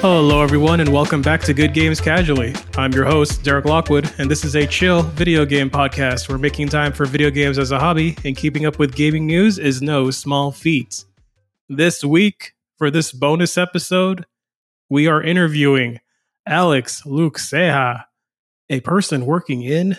Hello, 0.00 0.42
everyone, 0.42 0.78
and 0.78 0.92
welcome 0.92 1.22
back 1.22 1.40
to 1.40 1.52
Good 1.52 1.74
Games 1.74 2.00
Casually. 2.00 2.54
I'm 2.76 2.92
your 2.92 3.04
host, 3.04 3.42
Derek 3.42 3.64
Lockwood, 3.64 4.08
and 4.18 4.30
this 4.30 4.44
is 4.44 4.54
a 4.54 4.64
chill 4.64 5.02
video 5.02 5.44
game 5.44 5.68
podcast 5.68 6.28
where 6.28 6.38
making 6.38 6.68
time 6.68 6.92
for 6.92 7.04
video 7.04 7.30
games 7.30 7.58
as 7.58 7.72
a 7.72 7.80
hobby 7.80 8.16
and 8.24 8.36
keeping 8.36 8.64
up 8.64 8.78
with 8.78 8.94
gaming 8.94 9.26
news 9.26 9.58
is 9.58 9.82
no 9.82 10.12
small 10.12 10.52
feat. 10.52 11.04
This 11.68 12.04
week, 12.04 12.52
for 12.76 12.92
this 12.92 13.10
bonus 13.10 13.58
episode, 13.58 14.24
we 14.88 15.08
are 15.08 15.20
interviewing 15.20 15.98
Alex 16.46 17.04
Luke 17.04 17.36
Ceja, 17.36 18.04
a 18.70 18.78
person 18.80 19.26
working 19.26 19.64
in 19.64 19.96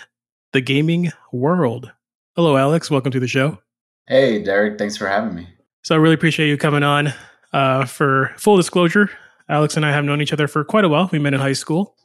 the 0.53 0.61
gaming 0.61 1.11
world. 1.33 1.91
Hello, 2.37 2.55
Alex. 2.55 2.89
Welcome 2.89 3.11
to 3.11 3.19
the 3.19 3.27
show. 3.27 3.57
Hey, 4.07 4.41
Derek. 4.41 4.77
Thanks 4.79 4.95
for 4.95 5.09
having 5.09 5.35
me. 5.35 5.49
So, 5.83 5.93
I 5.93 5.97
really 5.97 6.15
appreciate 6.15 6.47
you 6.47 6.55
coming 6.55 6.83
on. 6.83 7.13
Uh, 7.51 7.83
for 7.83 8.31
full 8.37 8.55
disclosure, 8.55 9.09
Alex 9.49 9.75
and 9.75 9.85
I 9.85 9.91
have 9.91 10.05
known 10.05 10.21
each 10.21 10.31
other 10.31 10.47
for 10.47 10.63
quite 10.63 10.85
a 10.85 10.89
while. 10.89 11.09
We 11.11 11.19
met 11.19 11.33
in 11.33 11.39
high 11.39 11.53
school. 11.53 11.95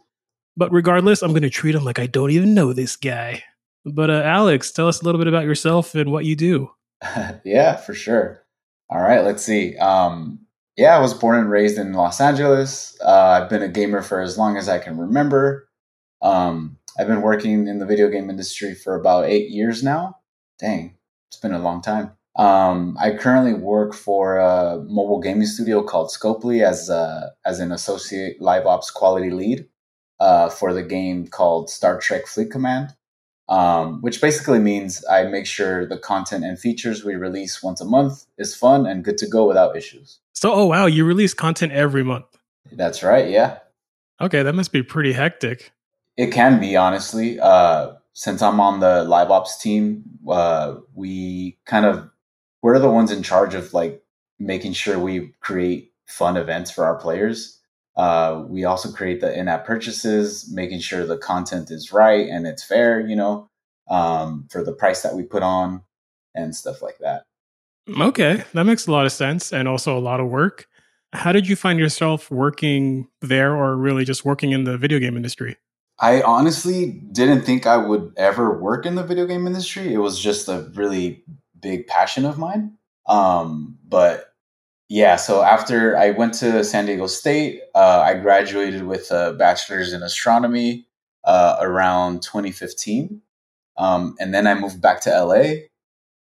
But 0.56 0.72
regardless, 0.72 1.22
I'm 1.22 1.32
going 1.32 1.42
to 1.42 1.50
treat 1.50 1.74
him 1.74 1.84
like 1.84 1.98
I 1.98 2.06
don't 2.06 2.30
even 2.30 2.54
know 2.54 2.72
this 2.72 2.96
guy. 2.96 3.42
But 3.84 4.08
uh, 4.08 4.22
Alex, 4.24 4.72
tell 4.72 4.88
us 4.88 5.02
a 5.02 5.04
little 5.04 5.18
bit 5.18 5.28
about 5.28 5.44
yourself 5.44 5.94
and 5.94 6.10
what 6.10 6.24
you 6.24 6.36
do. 6.36 6.70
yeah, 7.44 7.76
for 7.76 7.92
sure. 7.92 8.44
All 8.88 9.00
right, 9.00 9.24
let's 9.24 9.42
see. 9.42 9.76
Um, 9.76 10.38
yeah, 10.76 10.96
I 10.96 11.00
was 11.00 11.12
born 11.12 11.38
and 11.38 11.50
raised 11.50 11.78
in 11.78 11.92
Los 11.92 12.20
Angeles. 12.20 12.96
Uh, 13.04 13.40
I've 13.42 13.50
been 13.50 13.62
a 13.62 13.68
gamer 13.68 14.02
for 14.02 14.20
as 14.20 14.38
long 14.38 14.56
as 14.56 14.68
I 14.68 14.78
can 14.78 14.96
remember. 14.96 15.68
Um, 16.22 16.78
I've 16.98 17.06
been 17.08 17.22
working 17.22 17.66
in 17.66 17.78
the 17.78 17.86
video 17.86 18.08
game 18.08 18.30
industry 18.30 18.74
for 18.74 18.94
about 18.94 19.26
eight 19.26 19.50
years 19.50 19.82
now. 19.82 20.16
Dang, 20.58 20.96
it's 21.28 21.40
been 21.40 21.52
a 21.52 21.58
long 21.58 21.82
time. 21.82 22.12
Um, 22.36 22.96
I 23.00 23.12
currently 23.12 23.54
work 23.54 23.94
for 23.94 24.38
a 24.38 24.82
mobile 24.88 25.20
gaming 25.20 25.46
studio 25.46 25.82
called 25.82 26.10
Scopely 26.10 26.66
as 26.66 26.88
a, 26.88 27.32
as 27.44 27.60
an 27.60 27.70
associate 27.70 28.40
live 28.40 28.66
ops 28.66 28.90
quality 28.90 29.30
lead 29.30 29.66
uh, 30.18 30.48
for 30.48 30.72
the 30.72 30.82
game 30.82 31.28
called 31.28 31.70
Star 31.70 32.00
Trek 32.00 32.26
Fleet 32.26 32.50
Command, 32.50 32.94
um, 33.48 34.00
which 34.00 34.20
basically 34.20 34.58
means 34.58 35.04
I 35.08 35.24
make 35.24 35.46
sure 35.46 35.86
the 35.86 35.98
content 35.98 36.44
and 36.44 36.58
features 36.58 37.04
we 37.04 37.14
release 37.14 37.62
once 37.62 37.80
a 37.80 37.84
month 37.84 38.26
is 38.36 38.54
fun 38.54 38.86
and 38.86 39.04
good 39.04 39.18
to 39.18 39.28
go 39.28 39.46
without 39.46 39.76
issues. 39.76 40.18
So, 40.32 40.52
oh 40.52 40.66
wow, 40.66 40.86
you 40.86 41.04
release 41.04 41.34
content 41.34 41.72
every 41.72 42.02
month. 42.02 42.26
That's 42.72 43.02
right. 43.02 43.30
Yeah. 43.30 43.58
Okay, 44.20 44.42
that 44.42 44.54
must 44.54 44.72
be 44.72 44.82
pretty 44.82 45.12
hectic. 45.12 45.72
It 46.16 46.32
can 46.32 46.60
be 46.60 46.76
honestly. 46.76 47.38
Uh, 47.38 47.94
since 48.12 48.42
I'm 48.42 48.60
on 48.60 48.80
the 48.80 49.04
live 49.04 49.30
ops 49.30 49.60
team, 49.60 50.04
uh, 50.28 50.76
we 50.94 51.58
kind 51.66 51.84
of 51.84 52.08
we're 52.64 52.78
the 52.78 52.90
ones 52.90 53.12
in 53.12 53.22
charge 53.22 53.52
of 53.52 53.74
like 53.74 54.02
making 54.38 54.72
sure 54.72 54.98
we 54.98 55.34
create 55.40 55.92
fun 56.06 56.38
events 56.38 56.70
for 56.70 56.86
our 56.86 56.94
players. 56.94 57.60
Uh, 57.94 58.42
we 58.48 58.64
also 58.64 58.90
create 58.90 59.20
the 59.20 59.38
in-app 59.38 59.66
purchases, 59.66 60.50
making 60.50 60.80
sure 60.80 61.04
the 61.04 61.18
content 61.18 61.70
is 61.70 61.92
right 61.92 62.26
and 62.26 62.46
it's 62.46 62.64
fair, 62.64 63.00
you 63.00 63.14
know, 63.14 63.50
um, 63.90 64.48
for 64.50 64.64
the 64.64 64.72
price 64.72 65.02
that 65.02 65.14
we 65.14 65.22
put 65.22 65.42
on 65.42 65.82
and 66.34 66.56
stuff 66.56 66.80
like 66.80 66.96
that. 67.00 67.24
Okay, 68.00 68.42
that 68.54 68.64
makes 68.64 68.86
a 68.86 68.90
lot 68.92 69.04
of 69.04 69.12
sense 69.12 69.52
and 69.52 69.68
also 69.68 69.98
a 69.98 70.00
lot 70.00 70.18
of 70.18 70.30
work. 70.30 70.66
How 71.12 71.32
did 71.32 71.46
you 71.46 71.56
find 71.56 71.78
yourself 71.78 72.30
working 72.30 73.08
there 73.20 73.54
or 73.54 73.76
really 73.76 74.06
just 74.06 74.24
working 74.24 74.52
in 74.52 74.64
the 74.64 74.78
video 74.78 74.98
game 74.98 75.18
industry? 75.18 75.58
I 76.00 76.22
honestly 76.22 77.02
didn't 77.12 77.42
think 77.42 77.66
I 77.66 77.76
would 77.76 78.14
ever 78.16 78.58
work 78.58 78.86
in 78.86 78.94
the 78.94 79.04
video 79.04 79.26
game 79.26 79.46
industry. 79.46 79.92
It 79.92 79.98
was 79.98 80.18
just 80.18 80.48
a 80.48 80.70
really 80.74 81.24
big 81.64 81.86
passion 81.86 82.26
of 82.26 82.38
mine. 82.38 82.76
Um, 83.06 83.78
but 83.88 84.26
yeah, 84.90 85.16
so 85.16 85.42
after 85.42 85.96
I 85.96 86.10
went 86.10 86.34
to 86.34 86.62
San 86.62 86.86
Diego 86.86 87.06
State, 87.06 87.62
uh, 87.74 88.02
I 88.04 88.14
graduated 88.14 88.86
with 88.86 89.10
a 89.10 89.34
bachelor's 89.38 89.92
in 89.94 90.02
astronomy 90.02 90.86
uh, 91.24 91.56
around 91.60 92.22
2015. 92.22 93.22
Um, 93.78 94.14
and 94.20 94.32
then 94.34 94.46
I 94.46 94.54
moved 94.54 94.80
back 94.82 95.00
to 95.02 95.10
LA, 95.10 95.64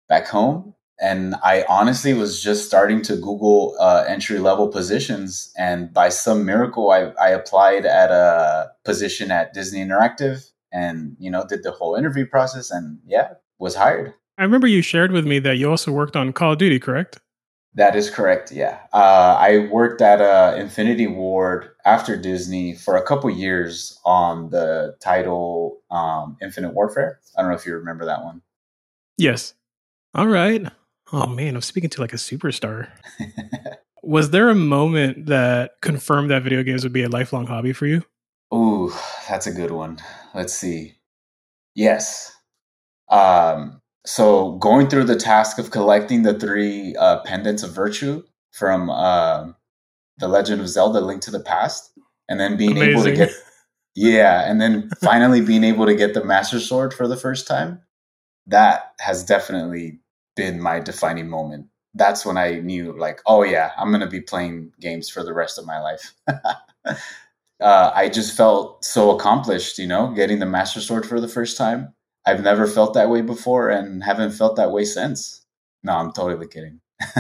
back 0.09 0.29
home. 0.29 0.75
And 1.03 1.34
I 1.43 1.65
honestly 1.67 2.12
was 2.12 2.43
just 2.43 2.67
starting 2.67 3.00
to 3.03 3.17
Google 3.17 3.75
uh, 3.81 4.05
entry 4.06 4.39
level 4.39 4.69
positions. 4.69 5.50
And 5.56 5.93
by 5.95 6.11
some 6.11 6.45
miracle, 6.45 6.91
I, 6.91 7.12
I 7.19 7.31
applied 7.31 7.87
at 7.87 8.11
a 8.11 8.71
position 8.84 9.31
at 9.31 9.55
Disney 9.55 9.81
Interactive 9.81 10.50
and, 10.71 11.17
you 11.19 11.31
know, 11.31 11.47
did 11.49 11.62
the 11.62 11.71
whole 11.71 11.95
interview 11.95 12.27
process 12.27 12.71
and 12.71 12.99
yeah, 13.06 13.31
was 13.59 13.75
hired. 13.75 14.12
I 14.41 14.45
remember 14.45 14.67
you 14.67 14.81
shared 14.81 15.12
with 15.12 15.27
me 15.27 15.39
that 15.41 15.59
you 15.59 15.69
also 15.69 15.93
worked 15.93 16.17
on 16.17 16.33
Call 16.33 16.53
of 16.53 16.59
Duty, 16.59 16.81
correct? 16.81 17.21
That 17.75 17.95
is 17.95 18.09
correct. 18.09 18.51
Yeah, 18.51 18.78
uh, 18.95 19.37
I 19.39 19.69
worked 19.71 20.01
at 20.01 20.23
uh, 20.23 20.56
Infinity 20.56 21.06
Ward 21.06 21.69
after 21.84 22.17
Disney 22.17 22.75
for 22.75 22.97
a 22.97 23.03
couple 23.03 23.29
years 23.29 24.00
on 24.06 24.49
the 24.49 24.97
title 24.99 25.83
um, 25.91 26.39
Infinite 26.41 26.73
Warfare. 26.73 27.21
I 27.37 27.43
don't 27.43 27.50
know 27.50 27.56
if 27.56 27.67
you 27.67 27.75
remember 27.75 28.06
that 28.06 28.25
one. 28.25 28.41
Yes. 29.19 29.53
All 30.15 30.27
right. 30.27 30.67
Oh 31.12 31.27
man, 31.27 31.55
I'm 31.55 31.61
speaking 31.61 31.91
to 31.91 32.00
like 32.00 32.15
a 32.15 32.17
superstar. 32.17 32.89
Was 34.03 34.31
there 34.31 34.49
a 34.49 34.55
moment 34.55 35.27
that 35.27 35.83
confirmed 35.83 36.31
that 36.31 36.43
video 36.43 36.62
games 36.62 36.83
would 36.83 36.95
be 36.95 37.03
a 37.03 37.11
lifelong 37.11 37.47
hobby 37.47 37.75
for 37.75 37.87
you? 37.87 38.03
Ooh, 38.55 38.91
that's 39.29 39.47
a 39.47 39.53
good 39.53 39.71
one. 39.71 39.99
Let's 40.34 40.55
see. 40.55 40.95
Yes. 41.75 42.34
Um, 43.11 43.83
so 44.10 44.56
going 44.56 44.88
through 44.88 45.04
the 45.04 45.15
task 45.15 45.56
of 45.60 45.71
collecting 45.71 46.25
the 46.25 46.37
three 46.37 46.97
uh, 46.97 47.21
pendants 47.21 47.62
of 47.62 47.71
virtue 47.71 48.25
from 48.50 48.91
uh, 48.91 49.47
the 50.19 50.26
Legend 50.26 50.60
of 50.60 50.69
Zelda: 50.69 51.00
Link 51.00 51.22
to 51.22 51.31
the 51.31 51.38
Past, 51.38 51.93
and 52.28 52.41
then 52.41 52.56
being 52.56 52.72
Amazing. 52.72 52.91
able 52.91 53.04
to 53.04 53.12
get 53.12 53.31
yeah, 53.94 54.50
and 54.50 54.60
then 54.60 54.91
finally 55.00 55.41
being 55.41 55.62
able 55.62 55.87
to 55.87 55.94
get 55.94 56.15
the 56.15 56.25
Master 56.25 56.59
Sword 56.59 56.93
for 56.93 57.06
the 57.06 57.16
first 57.16 57.47
time, 57.47 57.82
that 58.49 58.94
has 58.99 59.25
definitely 59.25 60.00
been 60.34 60.60
my 60.60 60.81
defining 60.81 61.28
moment. 61.28 61.66
That's 61.94 62.26
when 62.26 62.37
I 62.37 62.54
knew, 62.56 62.99
like, 62.99 63.20
oh 63.26 63.44
yeah, 63.44 63.70
I'm 63.78 63.93
gonna 63.93 64.09
be 64.09 64.20
playing 64.20 64.72
games 64.81 65.09
for 65.09 65.22
the 65.22 65.32
rest 65.32 65.56
of 65.56 65.66
my 65.66 65.81
life. 65.81 66.15
uh, 67.60 67.93
I 67.94 68.09
just 68.09 68.37
felt 68.37 68.84
so 68.84 69.12
accomplished, 69.12 69.78
you 69.78 69.87
know, 69.87 70.12
getting 70.16 70.41
the 70.41 70.47
Master 70.47 70.81
Sword 70.81 71.06
for 71.06 71.20
the 71.20 71.28
first 71.28 71.56
time 71.56 71.94
I've 72.26 72.42
never 72.42 72.66
felt 72.66 72.94
that 72.94 73.10
way 73.10 73.22
before 73.22 73.70
and 73.70 74.03
haven't 74.04 74.32
felt 74.32 74.56
that 74.56 74.72
way 74.72 74.84
since. 74.84 75.44
No, 75.82 75.94
I'm 75.94 76.12
totally 76.12 76.47
kidding. 76.47 76.81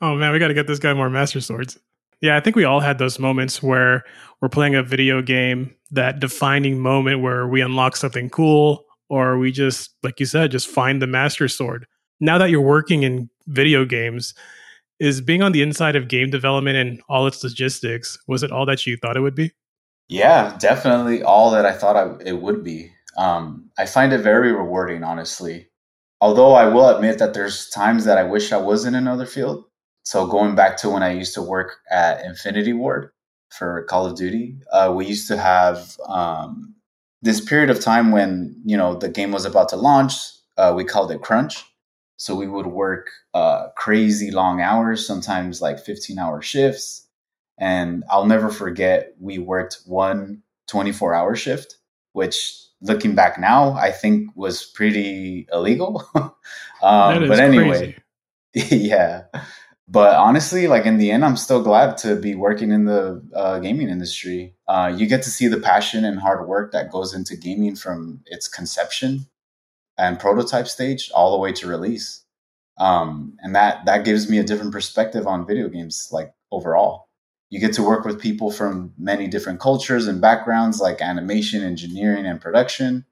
oh 0.00 0.14
man, 0.14 0.32
we 0.32 0.38
got 0.38 0.48
to 0.48 0.54
get 0.54 0.66
this 0.66 0.78
guy 0.78 0.94
more 0.94 1.10
Master 1.10 1.40
Swords. 1.40 1.78
Yeah, 2.20 2.36
I 2.36 2.40
think 2.40 2.56
we 2.56 2.64
all 2.64 2.80
had 2.80 2.98
those 2.98 3.18
moments 3.18 3.62
where 3.62 4.04
we're 4.40 4.48
playing 4.48 4.74
a 4.74 4.82
video 4.82 5.22
game, 5.22 5.74
that 5.90 6.20
defining 6.20 6.78
moment 6.78 7.20
where 7.20 7.46
we 7.46 7.62
unlock 7.62 7.96
something 7.96 8.28
cool, 8.28 8.84
or 9.08 9.38
we 9.38 9.52
just, 9.52 9.90
like 10.02 10.20
you 10.20 10.26
said, 10.26 10.50
just 10.50 10.68
find 10.68 11.00
the 11.00 11.06
Master 11.06 11.48
Sword. 11.48 11.86
Now 12.20 12.36
that 12.38 12.50
you're 12.50 12.60
working 12.60 13.02
in 13.02 13.30
video 13.46 13.84
games, 13.84 14.34
is 15.00 15.22
being 15.22 15.42
on 15.42 15.52
the 15.52 15.62
inside 15.62 15.96
of 15.96 16.08
game 16.08 16.30
development 16.30 16.76
and 16.76 17.00
all 17.08 17.26
its 17.26 17.42
logistics, 17.42 18.18
was 18.28 18.42
it 18.42 18.52
all 18.52 18.66
that 18.66 18.86
you 18.86 18.98
thought 18.98 19.16
it 19.16 19.20
would 19.20 19.34
be? 19.34 19.50
Yeah, 20.08 20.56
definitely 20.58 21.22
all 21.22 21.50
that 21.52 21.64
I 21.64 21.72
thought 21.72 21.96
I, 21.96 22.22
it 22.24 22.42
would 22.42 22.62
be. 22.62 22.92
Um, 23.16 23.70
I 23.78 23.86
find 23.86 24.12
it 24.12 24.18
very 24.18 24.52
rewarding, 24.52 25.02
honestly. 25.02 25.68
Although 26.20 26.54
I 26.54 26.66
will 26.66 26.88
admit 26.94 27.18
that 27.18 27.34
there's 27.34 27.68
times 27.70 28.04
that 28.04 28.18
I 28.18 28.24
wish 28.24 28.52
I 28.52 28.58
was 28.58 28.84
in 28.84 28.94
another 28.94 29.26
field. 29.26 29.64
So 30.04 30.26
going 30.26 30.54
back 30.54 30.76
to 30.78 30.90
when 30.90 31.02
I 31.02 31.12
used 31.12 31.34
to 31.34 31.42
work 31.42 31.78
at 31.90 32.24
Infinity 32.24 32.72
Ward 32.72 33.10
for 33.50 33.84
Call 33.84 34.06
of 34.06 34.16
Duty, 34.16 34.56
uh, 34.72 34.92
we 34.94 35.06
used 35.06 35.28
to 35.28 35.36
have 35.36 35.96
um, 36.06 36.74
this 37.22 37.40
period 37.40 37.70
of 37.70 37.80
time 37.80 38.10
when 38.10 38.60
you 38.64 38.76
know 38.76 38.94
the 38.94 39.08
game 39.08 39.32
was 39.32 39.44
about 39.44 39.68
to 39.70 39.76
launch. 39.76 40.14
Uh, 40.56 40.72
we 40.76 40.84
called 40.84 41.10
it 41.10 41.22
crunch. 41.22 41.64
So 42.16 42.34
we 42.34 42.46
would 42.46 42.66
work 42.66 43.08
uh, 43.32 43.68
crazy 43.76 44.30
long 44.30 44.60
hours, 44.60 45.06
sometimes 45.06 45.62
like 45.62 45.78
15 45.80 46.18
hour 46.18 46.42
shifts. 46.42 47.06
And 47.56 48.04
I'll 48.10 48.26
never 48.26 48.50
forget, 48.50 49.14
we 49.18 49.38
worked 49.38 49.80
one 49.86 50.42
24 50.68 51.14
hour 51.14 51.34
shift, 51.34 51.76
which 52.12 52.60
looking 52.82 53.14
back 53.14 53.38
now, 53.38 53.72
I 53.72 53.90
think 53.92 54.30
was 54.34 54.64
pretty 54.64 55.46
illegal. 55.52 56.04
um, 56.14 56.34
but 57.28 57.38
anyway, 57.38 57.96
yeah. 58.54 59.24
But 59.88 60.14
honestly, 60.14 60.68
like 60.68 60.86
in 60.86 60.98
the 60.98 61.10
end, 61.10 61.24
I'm 61.24 61.36
still 61.36 61.62
glad 61.62 61.98
to 61.98 62.14
be 62.14 62.34
working 62.34 62.70
in 62.70 62.84
the 62.84 63.22
uh, 63.34 63.58
gaming 63.58 63.88
industry. 63.88 64.54
Uh, 64.68 64.92
you 64.94 65.06
get 65.06 65.22
to 65.24 65.30
see 65.30 65.48
the 65.48 65.58
passion 65.58 66.04
and 66.04 66.20
hard 66.20 66.46
work 66.46 66.72
that 66.72 66.92
goes 66.92 67.12
into 67.12 67.36
gaming 67.36 67.74
from 67.74 68.20
its 68.26 68.46
conception 68.46 69.26
and 69.98 70.20
prototype 70.20 70.68
stage 70.68 71.10
all 71.12 71.32
the 71.32 71.38
way 71.38 71.52
to 71.52 71.66
release. 71.66 72.24
Um, 72.78 73.36
and 73.40 73.54
that 73.54 73.84
that 73.84 74.04
gives 74.04 74.30
me 74.30 74.38
a 74.38 74.44
different 74.44 74.72
perspective 74.72 75.26
on 75.26 75.46
video 75.46 75.68
games, 75.68 76.08
like 76.12 76.32
overall 76.50 77.09
you 77.50 77.60
get 77.60 77.74
to 77.74 77.82
work 77.82 78.04
with 78.04 78.20
people 78.20 78.50
from 78.50 78.92
many 78.96 79.26
different 79.26 79.60
cultures 79.60 80.06
and 80.06 80.20
backgrounds 80.20 80.80
like 80.80 81.02
animation 81.02 81.62
engineering 81.62 82.26
and 82.26 82.40
production 82.40 83.04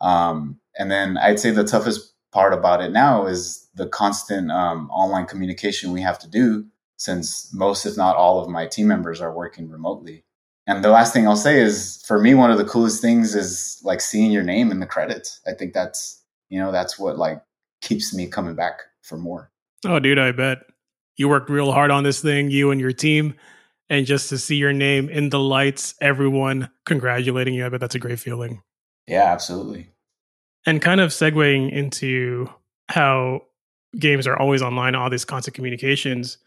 um, 0.00 0.58
and 0.78 0.90
then 0.90 1.16
i'd 1.18 1.40
say 1.40 1.50
the 1.50 1.64
toughest 1.64 2.12
part 2.32 2.52
about 2.52 2.82
it 2.82 2.92
now 2.92 3.26
is 3.26 3.68
the 3.74 3.86
constant 3.86 4.50
um, 4.50 4.90
online 4.90 5.26
communication 5.26 5.92
we 5.92 6.02
have 6.02 6.18
to 6.18 6.28
do 6.28 6.66
since 6.98 7.52
most, 7.54 7.86
if 7.86 7.96
not 7.96 8.16
all, 8.16 8.40
of 8.40 8.50
my 8.50 8.66
team 8.66 8.88
members 8.88 9.20
are 9.20 9.32
working 9.32 9.70
remotely. 9.70 10.24
And 10.66 10.84
the 10.84 10.90
last 10.90 11.14
thing 11.14 11.26
I'll 11.26 11.36
say 11.36 11.60
is 11.60 12.04
for 12.06 12.18
me, 12.18 12.34
one 12.34 12.50
of 12.50 12.58
the 12.58 12.64
coolest 12.64 13.00
things 13.00 13.34
is 13.34 13.80
like 13.84 14.02
seeing 14.02 14.30
your 14.30 14.42
name 14.42 14.70
in 14.70 14.80
the 14.80 14.86
credits. 14.86 15.40
I 15.46 15.52
think 15.52 15.72
that's, 15.72 16.22
you 16.50 16.60
know, 16.60 16.72
that's 16.72 16.98
what 16.98 17.16
like 17.16 17.40
keeps 17.80 18.12
me 18.12 18.26
coming 18.26 18.54
back 18.54 18.80
for 19.00 19.16
more. 19.16 19.50
Oh, 19.86 19.98
dude, 19.98 20.18
I 20.18 20.32
bet 20.32 20.58
you 21.16 21.28
worked 21.28 21.48
real 21.48 21.72
hard 21.72 21.90
on 21.90 22.02
this 22.02 22.20
thing, 22.20 22.50
you 22.50 22.70
and 22.70 22.80
your 22.80 22.92
team. 22.92 23.34
And 23.90 24.06
just 24.06 24.28
to 24.28 24.38
see 24.38 24.56
your 24.56 24.72
name 24.72 25.08
in 25.08 25.30
the 25.30 25.38
lights, 25.38 25.94
everyone 26.00 26.70
congratulating 26.84 27.54
you, 27.54 27.64
I 27.64 27.68
bet 27.68 27.80
that's 27.80 27.94
a 27.94 27.98
great 27.98 28.18
feeling. 28.18 28.62
Yeah, 29.06 29.24
absolutely. 29.24 29.90
And 30.66 30.82
kind 30.82 31.00
of 31.00 31.10
segueing 31.10 31.72
into 31.72 32.50
how 32.88 33.42
games 33.98 34.26
are 34.26 34.38
always 34.38 34.60
online, 34.60 34.94
all 34.94 35.08
these 35.08 35.24
constant 35.24 35.54
communications. 35.54 36.38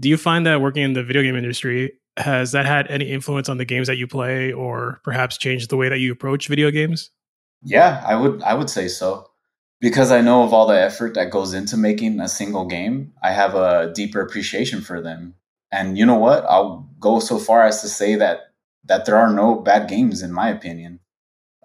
Do 0.00 0.08
you 0.08 0.16
find 0.16 0.46
that 0.46 0.60
working 0.60 0.82
in 0.82 0.94
the 0.94 1.04
video 1.04 1.22
game 1.22 1.36
industry 1.36 1.92
has 2.16 2.52
that 2.52 2.66
had 2.66 2.88
any 2.88 3.10
influence 3.10 3.48
on 3.48 3.58
the 3.58 3.64
games 3.64 3.86
that 3.86 3.96
you 3.96 4.06
play 4.06 4.52
or 4.52 5.00
perhaps 5.04 5.38
changed 5.38 5.70
the 5.70 5.76
way 5.76 5.88
that 5.88 5.98
you 5.98 6.12
approach 6.12 6.48
video 6.48 6.70
games? 6.70 7.10
Yeah, 7.62 8.02
I 8.04 8.16
would 8.16 8.42
I 8.42 8.54
would 8.54 8.68
say 8.68 8.88
so. 8.88 9.28
Because 9.80 10.12
I 10.12 10.20
know 10.20 10.44
of 10.44 10.52
all 10.52 10.66
the 10.66 10.80
effort 10.80 11.14
that 11.14 11.30
goes 11.30 11.54
into 11.54 11.76
making 11.76 12.20
a 12.20 12.28
single 12.28 12.66
game, 12.66 13.12
I 13.22 13.32
have 13.32 13.54
a 13.54 13.92
deeper 13.92 14.20
appreciation 14.20 14.80
for 14.80 15.00
them. 15.00 15.34
And 15.72 15.98
you 15.98 16.06
know 16.06 16.16
what? 16.16 16.44
I'll 16.46 16.88
go 17.00 17.20
so 17.20 17.38
far 17.38 17.64
as 17.66 17.82
to 17.82 17.88
say 17.88 18.16
that 18.16 18.40
that 18.84 19.06
there 19.06 19.16
are 19.16 19.32
no 19.32 19.56
bad 19.56 19.88
games 19.88 20.22
in 20.22 20.32
my 20.32 20.50
opinion. 20.50 21.00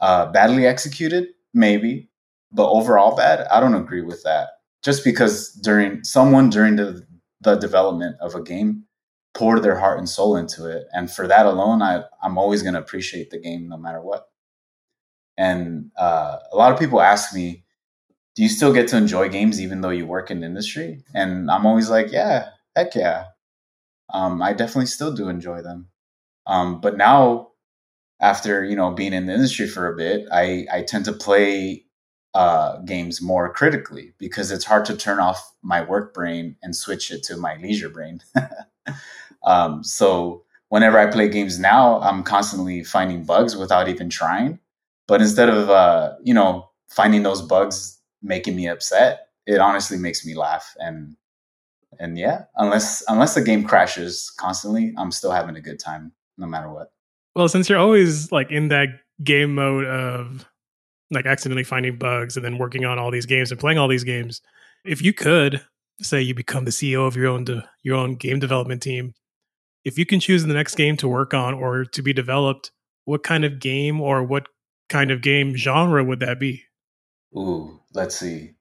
Uh, 0.02 0.32
badly 0.32 0.68
executed, 0.68 1.30
maybe, 1.54 2.10
but 2.52 2.70
overall 2.70 3.16
bad, 3.16 3.48
I 3.48 3.60
don't 3.60 3.76
agree 3.76 4.02
with 4.02 4.24
that. 4.24 4.50
Just 4.84 5.04
because 5.04 5.52
during 5.54 6.04
someone 6.04 6.50
during 6.50 6.78
the 6.78 7.06
the 7.42 7.56
development 7.56 8.18
of 8.22 8.36
a 8.36 8.42
game 8.44 8.84
poured 9.36 9.64
their 9.64 9.78
heart 9.78 10.00
and 10.00 10.10
soul 10.10 10.36
into 10.36 10.68
it. 10.68 10.88
And 10.94 11.12
for 11.12 11.28
that 11.28 11.46
alone, 11.46 11.82
I, 11.84 12.04
I'm 12.24 12.38
always 12.38 12.64
going 12.64 12.74
to 12.74 12.80
appreciate 12.80 13.30
the 13.30 13.40
game 13.40 13.70
no 13.70 13.78
matter 13.78 14.02
what. 14.02 14.28
And 15.38 15.92
uh, 15.98 16.38
a 16.52 16.58
lot 16.58 16.74
of 16.74 16.80
people 16.80 17.02
ask 17.02 17.34
me, 17.34 17.64
do 18.36 18.44
you 18.44 18.50
still 18.50 18.74
get 18.74 18.88
to 18.90 18.98
enjoy 18.98 19.30
games 19.30 19.62
even 19.62 19.82
though 19.82 19.90
you 19.90 20.08
work 20.08 20.32
in 20.32 20.44
industry? 20.44 21.04
And 21.14 21.52
I'm 21.52 21.66
always 21.66 21.90
like, 21.90 22.12
yeah, 22.12 22.50
heck 22.76 22.96
yeah. 22.96 23.26
Um, 24.14 24.42
I 24.42 24.54
definitely 24.54 24.88
still 24.88 25.14
do 25.14 25.30
enjoy 25.30 25.62
them. 25.62 25.90
Um, 26.46 26.82
but 26.82 26.98
now, 26.98 27.50
after 28.22 28.64
you 28.64 28.76
know 28.76 28.92
being 28.92 29.14
in 29.14 29.28
the 29.28 29.34
industry 29.34 29.68
for 29.68 29.92
a 29.92 29.96
bit, 29.96 30.28
I 30.32 30.66
I 30.72 30.84
tend 30.84 31.06
to 31.06 31.14
play 31.14 31.86
uh, 32.34 32.80
games 32.80 33.22
more 33.22 33.54
critically 33.54 34.14
because 34.18 34.52
it's 34.52 34.66
hard 34.66 34.86
to 34.86 34.98
turn 34.98 35.20
off 35.20 35.54
my 35.62 35.82
work 35.82 36.14
brain 36.14 36.56
and 36.64 36.76
switch 36.76 37.12
it 37.12 37.24
to 37.24 37.38
my 37.38 37.58
leisure 37.58 37.90
brain. 37.90 38.22
Um, 39.44 39.84
so 39.84 40.44
whenever 40.70 41.00
I 41.00 41.10
play 41.10 41.30
games 41.30 41.60
now, 41.60 42.00
I'm 42.02 42.24
constantly 42.24 42.84
finding 42.84 43.24
bugs 43.24 43.56
without 43.56 43.88
even 43.88 44.10
trying. 44.10 44.60
But 45.08 45.22
instead 45.22 45.50
of 45.50 45.70
uh, 45.70 46.14
you 46.24 46.34
know 46.34 46.70
finding 46.90 47.24
those 47.24 47.42
bugs 47.42 48.00
making 48.22 48.56
me 48.56 48.68
upset, 48.68 49.30
it 49.46 49.60
honestly 49.60 49.98
makes 49.98 50.26
me 50.26 50.36
laugh. 50.36 50.76
And 50.80 51.16
and 52.00 52.18
yeah, 52.18 52.44
unless 52.56 53.04
unless 53.08 53.36
the 53.36 53.42
game 53.42 53.64
crashes 53.64 54.32
constantly, 54.38 54.94
I'm 54.98 55.12
still 55.12 55.32
having 55.32 55.56
a 55.56 55.62
good 55.62 55.80
time 55.80 56.12
no 56.38 56.48
matter 56.48 56.72
what. 56.72 56.92
Well, 57.36 57.48
since 57.48 57.70
you're 57.70 57.80
always 57.80 58.32
like 58.32 58.52
in 58.52 58.70
that 58.70 58.90
game 59.24 59.56
mode 59.56 59.86
of 59.86 60.46
like 61.12 61.26
accidentally 61.26 61.64
finding 61.64 61.98
bugs 61.98 62.36
and 62.36 62.46
then 62.46 62.58
working 62.58 62.86
on 62.86 63.00
all 63.00 63.12
these 63.12 63.26
games 63.26 63.52
and 63.52 63.60
playing 63.60 63.78
all 63.78 63.88
these 63.88 64.04
games, 64.04 64.42
if 64.86 65.02
you 65.02 65.14
could 65.14 65.62
say 66.02 66.22
you 66.22 66.34
become 66.34 66.66
the 66.66 66.72
CEO 66.72 67.08
of 67.08 67.16
your 67.16 67.28
own 67.28 67.46
de- 67.46 67.68
your 67.84 67.96
own 67.96 68.16
game 68.16 68.40
development 68.40 68.82
team, 68.82 69.14
if 69.86 69.98
you 69.98 70.06
can 70.06 70.20
choose 70.20 70.44
the 70.44 70.54
next 70.54 70.76
game 70.76 70.98
to 70.98 71.08
work 71.08 71.34
on 71.34 71.54
or 71.54 71.86
to 71.86 72.02
be 72.02 72.14
developed, 72.14 72.72
what 73.06 73.24
kind 73.24 73.46
of 73.46 73.60
game 73.60 74.02
or 74.02 74.24
what 74.24 74.48
kind 74.90 75.12
of 75.12 75.22
game 75.22 75.56
genre 75.56 76.04
would 76.04 76.20
that 76.20 76.40
be? 76.40 76.64
Ooh, 77.36 77.80
let's 77.94 78.16
see. 78.16 78.54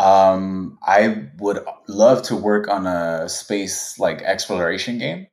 Um, 0.00 0.78
I 0.82 1.28
would 1.38 1.60
love 1.88 2.22
to 2.22 2.36
work 2.36 2.68
on 2.68 2.86
a 2.86 3.28
space 3.28 3.98
like 3.98 4.22
exploration 4.22 4.98
game. 4.98 5.26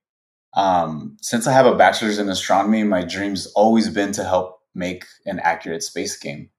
Um, 0.55 1.17
since 1.21 1.47
I 1.47 1.53
have 1.53 1.65
a 1.65 1.75
bachelor's 1.75 2.19
in 2.19 2.29
astronomy, 2.29 2.83
my 2.83 3.03
dream's 3.03 3.47
always 3.47 3.89
been 3.89 4.11
to 4.13 4.23
help 4.23 4.59
make 4.75 5.05
an 5.25 5.39
accurate 5.39 5.83
space 5.83 6.17
game. 6.17 6.49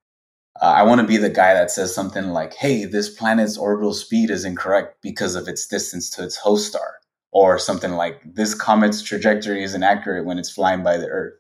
Uh, 0.61 0.67
I 0.67 0.83
want 0.85 1.01
to 1.01 1.07
be 1.07 1.19
the 1.19 1.31
guy 1.31 1.55
that 1.55 1.71
says 1.71 1.95
something 1.95 2.29
like, 2.31 2.55
"Hey, 2.55 2.85
this 2.85 3.11
planet's 3.11 3.59
orbital 3.59 3.95
speed 3.95 4.31
is 4.31 4.45
incorrect 4.45 4.97
because 5.03 5.35
of 5.35 5.47
its 5.47 5.67
distance 5.67 6.11
to 6.11 6.25
its 6.25 6.37
host 6.37 6.69
star." 6.69 6.99
or 7.33 7.59
something 7.59 7.93
like 7.93 8.21
this 8.25 8.55
comet's 8.55 9.03
trajectory 9.03 9.63
is 9.63 9.75
inaccurate 9.75 10.25
when 10.25 10.39
it's 10.39 10.51
flying 10.51 10.83
by 10.83 10.97
the 10.97 11.09
Earth. 11.09 11.35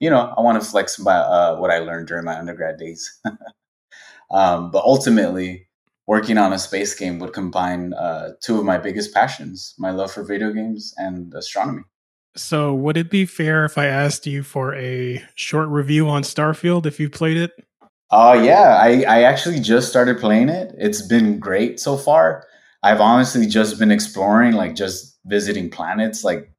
You 0.00 0.10
know, 0.10 0.32
I 0.36 0.40
want 0.40 0.62
to 0.62 0.68
flex 0.68 0.98
my, 0.98 1.14
uh, 1.14 1.56
what 1.56 1.70
I 1.70 1.78
learned 1.78 2.08
during 2.08 2.24
my 2.24 2.38
undergrad 2.38 2.78
days. 2.78 3.20
um, 4.30 4.70
but 4.70 4.84
ultimately, 4.84 5.68
working 6.06 6.38
on 6.38 6.52
a 6.52 6.58
space 6.58 6.94
game 6.94 7.18
would 7.18 7.32
combine 7.32 7.92
uh, 7.94 8.30
two 8.40 8.58
of 8.58 8.64
my 8.64 8.78
biggest 8.78 9.14
passions 9.14 9.74
my 9.78 9.90
love 9.90 10.12
for 10.12 10.24
video 10.24 10.52
games 10.52 10.94
and 10.96 11.32
astronomy. 11.34 11.82
So, 12.34 12.74
would 12.74 12.96
it 12.96 13.10
be 13.10 13.26
fair 13.26 13.64
if 13.64 13.76
I 13.76 13.86
asked 13.86 14.26
you 14.26 14.42
for 14.42 14.74
a 14.74 15.22
short 15.34 15.68
review 15.68 16.08
on 16.08 16.22
Starfield 16.22 16.86
if 16.86 16.98
you 16.98 17.10
played 17.10 17.36
it? 17.36 17.52
Uh, 18.10 18.40
yeah, 18.42 18.78
I, 18.80 19.04
I 19.06 19.22
actually 19.22 19.60
just 19.60 19.88
started 19.88 20.18
playing 20.18 20.48
it. 20.48 20.74
It's 20.78 21.02
been 21.02 21.38
great 21.38 21.78
so 21.78 21.96
far. 21.96 22.46
I've 22.82 23.00
honestly 23.00 23.46
just 23.46 23.78
been 23.78 23.90
exploring, 23.90 24.52
like 24.52 24.74
just 24.74 25.18
visiting 25.26 25.70
planets. 25.70 26.24
Like 26.24 26.50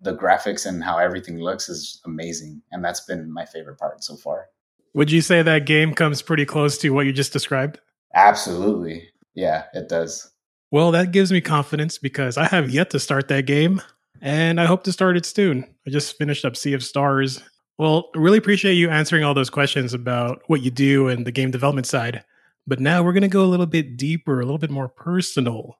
the 0.00 0.16
graphics 0.16 0.64
and 0.64 0.82
how 0.82 0.98
everything 0.98 1.38
looks 1.40 1.68
is 1.68 2.00
amazing, 2.04 2.62
and 2.70 2.84
that's 2.84 3.00
been 3.00 3.32
my 3.32 3.46
favorite 3.46 3.78
part 3.78 4.04
so 4.04 4.16
far. 4.16 4.46
Would 4.94 5.10
you 5.10 5.20
say 5.20 5.42
that 5.42 5.66
game 5.66 5.92
comes 5.92 6.22
pretty 6.22 6.44
close 6.44 6.78
to 6.78 6.90
what 6.90 7.06
you 7.06 7.12
just 7.12 7.32
described? 7.32 7.80
Absolutely. 8.16 9.10
Yeah, 9.34 9.64
it 9.74 9.88
does. 9.88 10.32
Well, 10.72 10.90
that 10.90 11.12
gives 11.12 11.30
me 11.30 11.40
confidence 11.40 11.98
because 11.98 12.36
I 12.36 12.46
have 12.46 12.70
yet 12.70 12.90
to 12.90 12.98
start 12.98 13.28
that 13.28 13.46
game 13.46 13.80
and 14.20 14.60
I 14.60 14.64
hope 14.64 14.82
to 14.84 14.92
start 14.92 15.16
it 15.16 15.26
soon. 15.26 15.64
I 15.86 15.90
just 15.90 16.16
finished 16.16 16.44
up 16.44 16.56
Sea 16.56 16.72
of 16.72 16.82
Stars. 16.82 17.42
Well, 17.78 18.08
really 18.14 18.38
appreciate 18.38 18.74
you 18.74 18.88
answering 18.88 19.22
all 19.22 19.34
those 19.34 19.50
questions 19.50 19.92
about 19.92 20.42
what 20.46 20.62
you 20.62 20.70
do 20.70 21.08
and 21.08 21.26
the 21.26 21.30
game 21.30 21.50
development 21.50 21.86
side. 21.86 22.24
But 22.66 22.80
now 22.80 23.02
we're 23.02 23.12
going 23.12 23.22
to 23.22 23.28
go 23.28 23.44
a 23.44 23.46
little 23.46 23.66
bit 23.66 23.96
deeper, 23.96 24.40
a 24.40 24.44
little 24.44 24.58
bit 24.58 24.70
more 24.70 24.88
personal. 24.88 25.78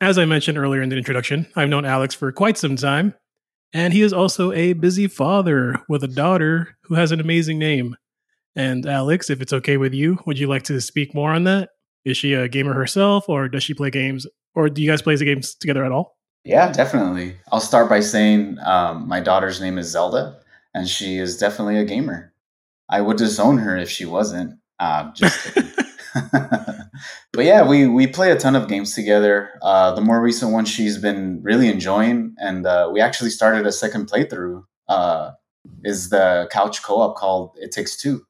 As 0.00 0.16
I 0.16 0.24
mentioned 0.24 0.56
earlier 0.56 0.80
in 0.80 0.88
the 0.88 0.96
introduction, 0.96 1.46
I've 1.56 1.68
known 1.68 1.84
Alex 1.84 2.14
for 2.14 2.30
quite 2.32 2.56
some 2.56 2.76
time, 2.76 3.14
and 3.72 3.92
he 3.92 4.02
is 4.02 4.12
also 4.12 4.52
a 4.52 4.72
busy 4.72 5.06
father 5.06 5.76
with 5.88 6.02
a 6.02 6.08
daughter 6.08 6.76
who 6.84 6.94
has 6.94 7.12
an 7.12 7.20
amazing 7.20 7.58
name. 7.58 7.96
And 8.56 8.86
Alex, 8.86 9.30
if 9.30 9.40
it's 9.40 9.52
okay 9.52 9.76
with 9.76 9.94
you, 9.94 10.18
would 10.26 10.38
you 10.38 10.46
like 10.46 10.62
to 10.64 10.80
speak 10.80 11.14
more 11.14 11.32
on 11.32 11.44
that? 11.44 11.70
Is 12.04 12.16
she 12.16 12.34
a 12.34 12.48
gamer 12.48 12.74
herself, 12.74 13.28
or 13.28 13.48
does 13.48 13.62
she 13.62 13.74
play 13.74 13.90
games, 13.90 14.26
or 14.54 14.68
do 14.68 14.82
you 14.82 14.90
guys 14.90 15.02
play 15.02 15.16
the 15.16 15.24
games 15.24 15.54
together 15.54 15.84
at 15.84 15.92
all? 15.92 16.16
Yeah, 16.44 16.70
definitely. 16.70 17.36
I'll 17.50 17.60
start 17.60 17.88
by 17.88 18.00
saying 18.00 18.58
um, 18.64 19.08
my 19.08 19.20
daughter's 19.20 19.60
name 19.60 19.78
is 19.78 19.88
Zelda, 19.88 20.38
and 20.74 20.88
she 20.88 21.16
is 21.16 21.38
definitely 21.38 21.78
a 21.78 21.84
gamer. 21.84 22.32
I 22.90 23.00
would 23.00 23.16
disown 23.16 23.58
her 23.58 23.76
if 23.76 23.88
she 23.88 24.04
wasn't. 24.04 24.58
Uh, 24.78 25.10
just 25.12 25.56
but 27.32 27.44
yeah, 27.44 27.66
we 27.66 27.88
we 27.88 28.06
play 28.06 28.30
a 28.30 28.38
ton 28.38 28.54
of 28.54 28.68
games 28.68 28.94
together. 28.94 29.50
Uh, 29.62 29.92
the 29.94 30.00
more 30.00 30.20
recent 30.20 30.52
one 30.52 30.64
she's 30.64 30.98
been 30.98 31.40
really 31.42 31.68
enjoying, 31.68 32.34
and 32.38 32.66
uh, 32.66 32.88
we 32.92 33.00
actually 33.00 33.30
started 33.30 33.66
a 33.66 33.72
second 33.72 34.08
playthrough. 34.08 34.62
Uh, 34.88 35.32
is 35.82 36.10
the 36.10 36.46
couch 36.52 36.82
co-op 36.82 37.16
called 37.16 37.56
It 37.60 37.72
Takes 37.72 37.96
Two. 37.96 38.24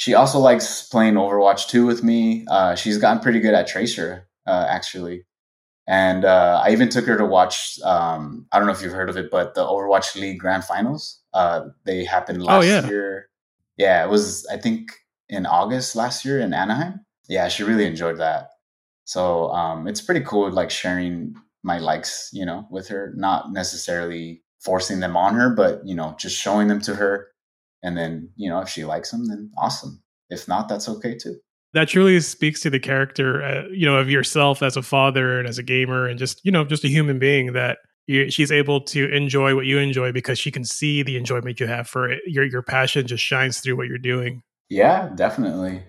She 0.00 0.14
also 0.14 0.38
likes 0.38 0.88
playing 0.88 1.14
Overwatch 1.14 1.68
2 1.68 1.84
with 1.84 2.02
me. 2.02 2.46
Uh, 2.48 2.74
she's 2.74 2.96
gotten 2.96 3.22
pretty 3.22 3.38
good 3.40 3.52
at 3.54 3.66
Tracer, 3.66 4.26
uh, 4.46 4.66
actually. 4.68 5.26
And 5.86 6.24
uh, 6.24 6.62
I 6.64 6.70
even 6.70 6.88
took 6.88 7.04
her 7.06 7.18
to 7.18 7.26
watch. 7.26 7.78
Um, 7.84 8.46
I 8.50 8.58
don't 8.58 8.66
know 8.66 8.72
if 8.72 8.80
you've 8.80 8.92
heard 8.92 9.10
of 9.10 9.16
it, 9.16 9.30
but 9.30 9.54
the 9.54 9.64
Overwatch 9.64 10.14
League 10.14 10.38
Grand 10.38 10.64
Finals. 10.64 11.20
they 11.84 12.04
happened 12.04 12.42
oh, 12.42 12.46
last 12.46 12.64
oh, 12.64 12.66
yeah. 12.66 12.86
year. 12.88 13.28
Yeah, 13.76 14.04
it 14.04 14.08
was 14.08 14.46
I 14.46 14.56
think 14.56 14.92
in 15.28 15.46
August 15.46 15.96
last 15.96 16.24
year 16.24 16.40
in 16.40 16.54
Anaheim 16.54 17.00
yeah, 17.30 17.46
she 17.46 17.62
really 17.62 17.86
enjoyed 17.86 18.18
that. 18.18 18.50
So 19.04 19.50
um, 19.52 19.86
it's 19.86 20.00
pretty 20.00 20.20
cool, 20.22 20.50
like 20.50 20.70
sharing 20.70 21.36
my 21.62 21.78
likes, 21.78 22.28
you 22.32 22.44
know, 22.44 22.66
with 22.70 22.88
her, 22.88 23.12
not 23.16 23.52
necessarily 23.52 24.42
forcing 24.58 24.98
them 24.98 25.16
on 25.16 25.34
her, 25.36 25.48
but 25.48 25.86
you 25.86 25.94
know, 25.94 26.16
just 26.18 26.36
showing 26.36 26.66
them 26.66 26.80
to 26.82 26.96
her. 26.96 27.28
And 27.82 27.96
then, 27.96 28.30
you 28.36 28.50
know, 28.50 28.60
if 28.60 28.68
she 28.68 28.84
likes 28.84 29.10
them, 29.10 29.28
then 29.28 29.50
awesome. 29.58 30.02
If 30.28 30.46
not, 30.46 30.68
that's 30.68 30.88
okay 30.88 31.16
too. 31.16 31.36
That 31.72 31.88
truly 31.88 32.18
speaks 32.20 32.60
to 32.62 32.70
the 32.70 32.80
character, 32.80 33.42
uh, 33.42 33.68
you 33.72 33.86
know, 33.86 33.96
of 33.96 34.10
yourself 34.10 34.62
as 34.62 34.76
a 34.76 34.82
father 34.82 35.38
and 35.38 35.48
as 35.48 35.58
a 35.58 35.62
gamer, 35.62 36.06
and 36.06 36.18
just 36.18 36.40
you 36.44 36.50
know, 36.50 36.64
just 36.64 36.84
a 36.84 36.88
human 36.88 37.18
being 37.18 37.52
that 37.52 37.78
you, 38.06 38.30
she's 38.30 38.50
able 38.50 38.80
to 38.82 39.08
enjoy 39.12 39.54
what 39.54 39.66
you 39.66 39.78
enjoy 39.78 40.10
because 40.10 40.38
she 40.38 40.50
can 40.50 40.64
see 40.64 41.02
the 41.02 41.16
enjoyment 41.16 41.60
you 41.60 41.66
have 41.66 41.88
for 41.88 42.10
it. 42.10 42.22
Your 42.26 42.44
your 42.44 42.62
passion 42.62 43.06
just 43.06 43.22
shines 43.22 43.60
through 43.60 43.76
what 43.76 43.86
you're 43.86 43.98
doing. 43.98 44.42
Yeah, 44.68 45.10
definitely 45.14 45.84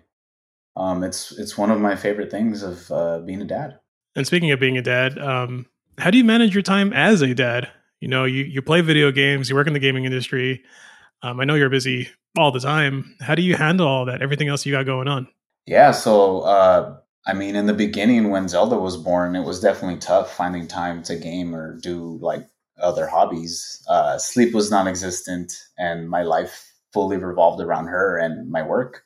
um, 0.76 1.04
it's 1.04 1.32
it's 1.34 1.58
one 1.58 1.72
of 1.72 1.80
my 1.80 1.96
favorite 1.96 2.32
things 2.32 2.64
of 2.64 2.92
uh, 2.92 3.20
being 3.20 3.42
a 3.42 3.46
dad. 3.46 3.80
And 4.16 4.26
speaking 4.26 4.52
of 4.52 4.60
being 4.60 4.78
a 4.78 4.82
dad, 4.82 5.18
um, 5.20 5.66
How 5.98 6.10
do 6.12 6.18
you 6.18 6.24
manage 6.24 6.54
your 6.54 6.64
time 6.64 6.94
as 6.94 7.22
a 7.22 7.34
dad? 7.34 7.70
You 8.00 8.08
know, 8.08 8.26
you, 8.26 8.44
you 8.44 8.62
play 8.62 8.82
video 8.82 9.12
games, 9.12 9.50
you 9.50 9.56
work 9.56 9.68
in 9.68 9.74
the 9.74 9.80
gaming 9.80 10.06
industry. 10.06 10.64
Um, 11.24 11.40
I 11.40 11.46
know 11.46 11.56
you're 11.56 11.70
busy 11.70 12.10
all 12.38 12.52
the 12.52 12.60
time. 12.60 13.16
How 13.22 13.36
do 13.36 13.42
you 13.42 13.56
handle 13.56 13.88
all 13.88 14.06
that, 14.06 14.22
everything 14.22 14.48
else 14.48 14.66
you 14.66 14.72
got 14.72 14.86
going 14.86 15.08
on? 15.08 15.28
Yeah, 15.66 15.92
so 15.92 16.42
uh, 16.42 16.98
I 17.28 17.34
mean, 17.34 17.56
in 17.56 17.68
the 17.68 17.74
beginning 17.74 18.30
when 18.30 18.48
Zelda 18.48 18.78
was 18.78 18.98
born, 18.98 19.36
it 19.36 19.46
was 19.46 19.60
definitely 19.60 20.00
tough 20.00 20.36
finding 20.36 20.68
time 20.68 21.04
to 21.04 21.16
game 21.16 21.56
or 21.56 21.78
do 21.80 22.18
like 22.22 22.48
other 22.82 23.08
hobbies. 23.08 23.84
Uh, 23.88 24.18
sleep 24.18 24.54
was 24.54 24.72
non-existent, 24.72 25.54
and 25.78 26.10
my 26.10 26.24
life 26.24 26.74
fully 26.94 27.18
revolved 27.18 27.62
around 27.62 27.88
her 27.88 28.18
and 28.18 28.50
my 28.50 28.62
work. 28.62 29.04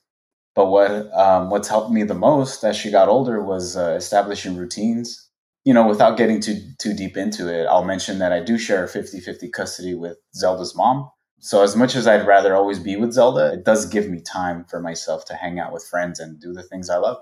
But 0.55 0.67
what 0.67 0.91
um, 1.13 1.50
what's 1.50 1.67
helped 1.67 1.91
me 1.91 2.03
the 2.03 2.13
most 2.13 2.63
as 2.63 2.77
she 2.77 2.89
got 2.89 3.10
older 3.10 3.43
was 3.43 3.75
uh, 3.75 3.95
establishing 3.98 4.55
routines. 4.55 5.22
You 5.65 5.74
know, 5.74 5.88
without 5.88 6.17
getting 6.17 6.39
too 6.39 6.62
too 6.79 6.93
deep 6.93 7.17
into 7.17 7.53
it, 7.53 7.65
I'll 7.65 7.84
mention 7.84 8.19
that 8.19 8.31
I 8.31 8.39
do 8.39 8.57
share 8.57 8.86
50-50 8.86 9.51
custody 9.51 9.93
with 9.93 10.17
Zelda's 10.34 10.75
mom. 10.75 11.10
So 11.45 11.61
as 11.61 11.75
much 11.75 11.95
as 11.95 12.07
I'd 12.07 12.25
rather 12.25 12.55
always 12.55 12.79
be 12.79 12.95
with 12.95 13.13
Zelda, 13.13 13.53
it 13.53 13.63
does 13.63 13.85
give 13.85 14.09
me 14.09 14.19
time 14.19 14.65
for 14.65 14.79
myself 14.79 15.25
to 15.25 15.35
hang 15.35 15.59
out 15.59 15.71
with 15.71 15.85
friends 15.85 16.19
and 16.19 16.39
do 16.41 16.51
the 16.51 16.63
things 16.63 16.89
I 16.89 16.97
love. 16.97 17.17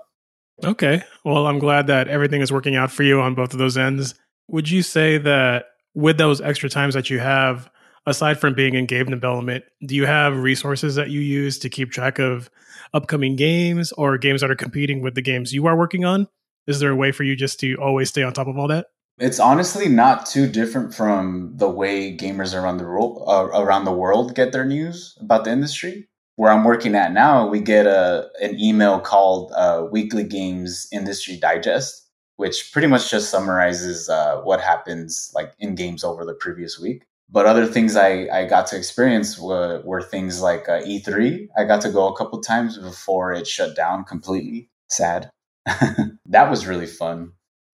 Okay. 0.64 1.02
Well, 1.26 1.46
I'm 1.46 1.58
glad 1.58 1.88
that 1.88 2.08
everything 2.08 2.40
is 2.40 2.50
working 2.50 2.74
out 2.74 2.90
for 2.90 3.02
you 3.02 3.20
on 3.20 3.34
both 3.34 3.52
of 3.52 3.58
those 3.58 3.76
ends. 3.76 4.14
Would 4.48 4.70
you 4.70 4.80
say 4.82 5.18
that 5.18 5.66
with 5.92 6.16
those 6.16 6.40
extra 6.40 6.70
times 6.70 6.94
that 6.94 7.10
you 7.10 7.18
have, 7.18 7.68
aside 8.06 8.40
from 8.40 8.54
being 8.54 8.72
in 8.74 8.86
game 8.86 9.10
development, 9.10 9.66
do 9.84 9.94
you 9.94 10.06
have 10.06 10.38
resources 10.38 10.94
that 10.94 11.10
you 11.10 11.20
use 11.20 11.58
to 11.58 11.68
keep 11.68 11.90
track 11.90 12.18
of 12.18 12.48
upcoming 12.94 13.36
games 13.36 13.92
or 13.92 14.16
games 14.16 14.40
that 14.40 14.50
are 14.50 14.56
competing 14.56 15.02
with 15.02 15.16
the 15.16 15.22
games 15.22 15.52
you 15.52 15.66
are 15.66 15.76
working 15.76 16.06
on? 16.06 16.28
Is 16.66 16.80
there 16.80 16.90
a 16.90 16.96
way 16.96 17.12
for 17.12 17.24
you 17.24 17.36
just 17.36 17.60
to 17.60 17.74
always 17.74 18.08
stay 18.08 18.22
on 18.22 18.32
top 18.32 18.46
of 18.46 18.56
all 18.56 18.68
that? 18.68 18.86
It's 19.18 19.38
honestly 19.38 19.88
not 19.88 20.26
too 20.26 20.48
different 20.48 20.94
from 20.94 21.52
the 21.56 21.70
way 21.70 22.16
gamers 22.16 22.52
around 22.52 22.78
the 22.78 22.84
world, 22.84 23.22
uh, 23.26 23.46
around 23.60 23.84
the 23.84 23.92
world 23.92 24.34
get 24.34 24.52
their 24.52 24.64
news 24.64 25.16
about 25.20 25.44
the 25.44 25.52
industry 25.52 26.08
where 26.36 26.52
I'm 26.52 26.64
working 26.64 26.94
at 26.94 27.12
now, 27.12 27.46
we 27.46 27.60
get 27.60 27.86
a 27.86 28.28
an 28.40 28.58
email 28.58 29.00
called 29.00 29.52
uh, 29.54 29.86
Weekly 29.90 30.24
Games 30.24 30.88
Industry 30.92 31.36
Digest, 31.36 32.08
which 32.36 32.72
pretty 32.72 32.88
much 32.88 33.10
just 33.10 33.30
summarizes 33.30 34.08
uh, 34.08 34.40
what 34.42 34.60
happens 34.60 35.30
like 35.34 35.54
in 35.58 35.74
games 35.74 36.02
over 36.02 36.24
the 36.24 36.34
previous 36.34 36.78
week. 36.78 37.04
But 37.30 37.46
other 37.46 37.66
things 37.66 37.96
I, 37.96 38.28
I 38.32 38.46
got 38.46 38.66
to 38.68 38.76
experience 38.76 39.38
were, 39.38 39.80
were 39.84 40.02
things 40.02 40.42
like 40.42 40.68
uh, 40.68 40.82
E3. 40.82 41.48
I 41.56 41.64
got 41.64 41.80
to 41.82 41.90
go 41.90 42.06
a 42.06 42.16
couple 42.16 42.40
times 42.40 42.78
before 42.78 43.32
it 43.32 43.46
shut 43.46 43.74
down 43.74 44.04
completely. 44.04 44.68
Sad. 44.88 45.30
that 45.66 46.50
was 46.50 46.66
really 46.66 46.86
fun. 46.86 47.32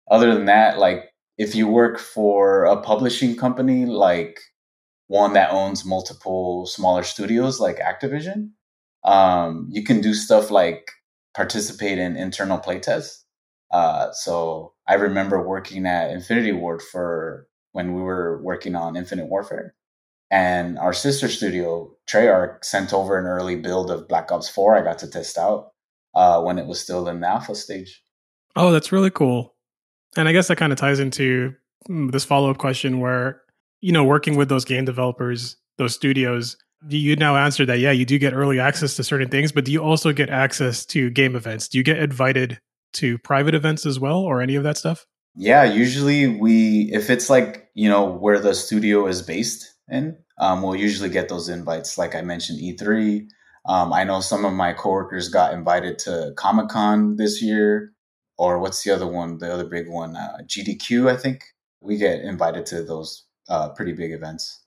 Other 0.08 0.34
than 0.34 0.46
that, 0.46 0.78
like 0.78 1.09
if 1.40 1.54
you 1.54 1.66
work 1.66 1.98
for 1.98 2.66
a 2.66 2.78
publishing 2.82 3.34
company 3.34 3.86
like 3.86 4.38
one 5.06 5.32
that 5.32 5.50
owns 5.50 5.86
multiple 5.86 6.66
smaller 6.66 7.02
studios 7.02 7.58
like 7.58 7.78
Activision, 7.78 8.50
um, 9.04 9.66
you 9.70 9.82
can 9.82 10.02
do 10.02 10.12
stuff 10.12 10.50
like 10.50 10.90
participate 11.34 11.96
in 11.96 12.14
internal 12.14 12.58
playtests. 12.58 13.22
Uh, 13.70 14.12
so 14.12 14.74
I 14.86 14.96
remember 14.96 15.42
working 15.42 15.86
at 15.86 16.10
Infinity 16.10 16.52
Ward 16.52 16.82
for 16.82 17.48
when 17.72 17.94
we 17.94 18.02
were 18.02 18.42
working 18.42 18.76
on 18.76 18.94
Infinite 18.94 19.28
Warfare. 19.30 19.74
And 20.30 20.78
our 20.78 20.92
sister 20.92 21.28
studio, 21.28 21.90
Treyarch, 22.06 22.66
sent 22.66 22.92
over 22.92 23.16
an 23.18 23.24
early 23.24 23.56
build 23.56 23.90
of 23.90 24.08
Black 24.08 24.30
Ops 24.30 24.50
4 24.50 24.76
I 24.76 24.82
got 24.82 24.98
to 24.98 25.08
test 25.08 25.38
out 25.38 25.70
uh, 26.14 26.42
when 26.42 26.58
it 26.58 26.66
was 26.66 26.80
still 26.80 27.08
in 27.08 27.20
the 27.20 27.28
alpha 27.28 27.54
stage. 27.54 28.02
Oh, 28.56 28.70
that's 28.70 28.92
really 28.92 29.10
cool. 29.10 29.54
And 30.16 30.28
I 30.28 30.32
guess 30.32 30.48
that 30.48 30.56
kind 30.56 30.72
of 30.72 30.78
ties 30.78 30.98
into 30.98 31.54
mm, 31.88 32.10
this 32.10 32.24
follow 32.24 32.50
up 32.50 32.58
question 32.58 33.00
where 33.00 33.42
you 33.80 33.92
know, 33.92 34.04
working 34.04 34.36
with 34.36 34.48
those 34.48 34.64
game 34.64 34.84
developers, 34.84 35.56
those 35.78 35.94
studios, 35.94 36.56
you 36.88 37.16
now 37.16 37.36
answer 37.36 37.66
that, 37.66 37.78
yeah, 37.78 37.90
you 37.90 38.04
do 38.04 38.18
get 38.18 38.32
early 38.32 38.60
access 38.60 38.96
to 38.96 39.04
certain 39.04 39.28
things, 39.28 39.52
but 39.52 39.64
do 39.64 39.72
you 39.72 39.82
also 39.82 40.12
get 40.12 40.30
access 40.30 40.84
to 40.86 41.10
game 41.10 41.36
events? 41.36 41.68
Do 41.68 41.78
you 41.78 41.84
get 41.84 41.98
invited 41.98 42.58
to 42.94 43.18
private 43.18 43.54
events 43.54 43.86
as 43.86 44.00
well 44.00 44.18
or 44.18 44.40
any 44.40 44.54
of 44.54 44.62
that 44.64 44.76
stuff? 44.76 45.06
Yeah, 45.36 45.64
usually 45.64 46.26
we, 46.26 46.90
if 46.92 47.08
it's 47.08 47.30
like, 47.30 47.68
you 47.74 47.88
know, 47.88 48.04
where 48.04 48.40
the 48.40 48.54
studio 48.54 49.06
is 49.06 49.22
based 49.22 49.74
in, 49.88 50.16
um, 50.38 50.62
we'll 50.62 50.76
usually 50.76 51.10
get 51.10 51.28
those 51.28 51.48
invites. 51.48 51.96
Like 51.96 52.14
I 52.14 52.22
mentioned, 52.22 52.60
E3. 52.60 53.26
Um, 53.66 53.92
I 53.92 54.04
know 54.04 54.20
some 54.20 54.44
of 54.44 54.54
my 54.54 54.72
coworkers 54.72 55.28
got 55.28 55.52
invited 55.52 55.98
to 56.00 56.32
Comic 56.36 56.68
Con 56.68 57.16
this 57.16 57.42
year, 57.42 57.92
or 58.40 58.58
what's 58.58 58.82
the 58.82 58.90
other 58.90 59.06
one? 59.06 59.36
The 59.36 59.52
other 59.52 59.66
big 59.66 59.86
one, 59.86 60.16
uh, 60.16 60.38
GDQ, 60.46 61.12
I 61.12 61.16
think. 61.16 61.44
We 61.82 61.98
get 61.98 62.22
invited 62.22 62.64
to 62.66 62.82
those 62.82 63.26
uh, 63.50 63.68
pretty 63.68 63.92
big 63.92 64.12
events. 64.12 64.64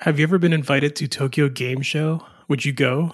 Have 0.00 0.18
you 0.18 0.24
ever 0.24 0.36
been 0.36 0.52
invited 0.52 0.96
to 0.96 1.06
Tokyo 1.06 1.48
Game 1.48 1.80
Show? 1.80 2.26
Would 2.48 2.64
you 2.64 2.72
go? 2.72 3.12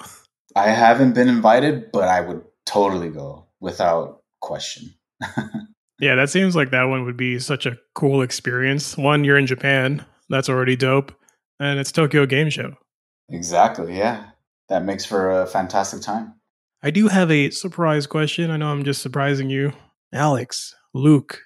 I 0.56 0.70
haven't 0.70 1.12
been 1.12 1.28
invited, 1.28 1.92
but 1.92 2.08
I 2.08 2.22
would 2.22 2.42
totally 2.64 3.10
go 3.10 3.46
without 3.60 4.22
question. 4.40 4.94
yeah, 6.00 6.14
that 6.14 6.30
seems 6.30 6.56
like 6.56 6.70
that 6.70 6.84
one 6.84 7.04
would 7.04 7.18
be 7.18 7.38
such 7.38 7.66
a 7.66 7.76
cool 7.94 8.22
experience. 8.22 8.96
One, 8.96 9.22
you're 9.22 9.36
in 9.36 9.46
Japan. 9.46 10.06
That's 10.30 10.48
already 10.48 10.76
dope. 10.76 11.12
And 11.58 11.78
it's 11.78 11.92
Tokyo 11.92 12.24
Game 12.24 12.48
Show. 12.48 12.72
Exactly. 13.28 13.98
Yeah. 13.98 14.30
That 14.70 14.82
makes 14.82 15.04
for 15.04 15.42
a 15.42 15.46
fantastic 15.46 16.00
time. 16.00 16.36
I 16.82 16.90
do 16.90 17.08
have 17.08 17.30
a 17.30 17.50
surprise 17.50 18.06
question. 18.06 18.50
I 18.50 18.56
know 18.56 18.68
I'm 18.68 18.84
just 18.84 19.02
surprising 19.02 19.50
you. 19.50 19.74
Alex, 20.12 20.74
Luke, 20.92 21.42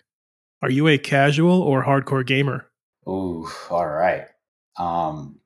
are 0.62 0.70
you 0.70 0.88
a 0.88 0.96
casual 0.96 1.60
or 1.60 1.84
hardcore 1.84 2.26
gamer? 2.26 2.66
Ooh, 3.06 3.46
all 3.70 3.86
right. 3.86 4.24
Um, 4.78 5.40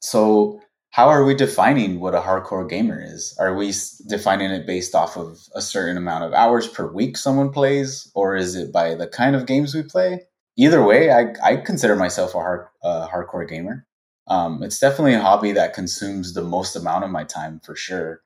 so 0.00 0.60
how 0.90 1.08
are 1.08 1.24
we 1.24 1.34
defining 1.34 2.00
what 2.00 2.14
a 2.14 2.20
hardcore 2.20 2.68
gamer 2.68 3.02
is? 3.02 3.34
Are 3.40 3.54
we 3.54 3.72
defining 4.06 4.50
it 4.50 4.66
based 4.66 4.94
off 4.94 5.16
of 5.16 5.40
a 5.54 5.62
certain 5.62 5.96
amount 5.96 6.24
of 6.24 6.34
hours 6.34 6.68
per 6.68 6.86
week 6.86 7.16
someone 7.16 7.50
plays, 7.50 8.12
or 8.14 8.36
is 8.36 8.54
it 8.54 8.70
by 8.70 8.94
the 8.94 9.06
kind 9.06 9.34
of 9.34 9.46
games 9.46 9.74
we 9.74 9.82
play? 9.82 10.20
Either 10.58 10.84
way, 10.84 11.10
I, 11.10 11.32
I 11.42 11.56
consider 11.56 11.96
myself 11.96 12.34
a 12.34 12.38
hard, 12.38 12.66
uh, 12.82 13.08
hardcore 13.08 13.48
gamer. 13.48 13.86
Um, 14.28 14.62
it's 14.62 14.78
definitely 14.78 15.14
a 15.14 15.20
hobby 15.20 15.52
that 15.52 15.74
consumes 15.74 16.34
the 16.34 16.44
most 16.44 16.76
amount 16.76 17.04
of 17.04 17.10
my 17.10 17.24
time 17.24 17.60
for 17.64 17.74
sure. 17.74 18.22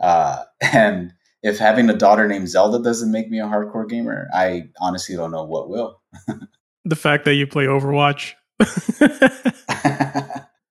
Uh, 0.00 0.44
and 0.60 1.12
if 1.42 1.58
having 1.58 1.88
a 1.90 1.94
daughter 1.94 2.26
named 2.26 2.48
Zelda 2.48 2.82
doesn't 2.82 3.12
make 3.12 3.30
me 3.30 3.40
a 3.40 3.44
hardcore 3.44 3.88
gamer, 3.88 4.28
I 4.32 4.68
honestly 4.80 5.16
don't 5.16 5.30
know 5.30 5.44
what 5.44 5.68
will. 5.68 6.00
the 6.84 6.96
fact 6.96 7.24
that 7.26 7.34
you 7.34 7.46
play 7.46 7.66
Overwatch. 7.66 8.34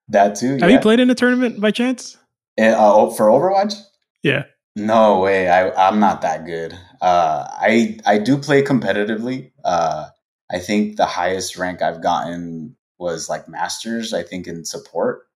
that 0.10 0.36
too. 0.36 0.58
Have 0.58 0.72
you 0.72 0.80
played 0.80 1.00
in 1.00 1.10
a 1.10 1.16
tournament 1.16 1.62
by 1.62 1.72
chance? 1.72 2.18
Uh, 2.60 2.76
oh, 2.78 3.12
for 3.12 3.28
Overwatch? 3.28 3.76
Yeah. 4.24 4.44
No 4.76 5.22
way. 5.22 5.50
I 5.50 5.72
I'm 5.88 6.00
not 6.00 6.22
that 6.22 6.46
good. 6.46 6.78
Uh, 7.02 7.48
I 7.50 7.98
I 8.06 8.20
do 8.20 8.38
play 8.38 8.62
competitively. 8.62 9.52
Uh, 9.64 10.08
I 10.52 10.60
think 10.60 10.98
the 10.98 11.06
highest 11.06 11.58
rank 11.58 11.82
I've 11.82 12.04
gotten 12.04 12.76
was 13.00 13.30
like 13.30 13.48
masters. 13.48 14.14
I 14.14 14.24
think 14.24 14.48
in 14.48 14.66
support, 14.66 15.28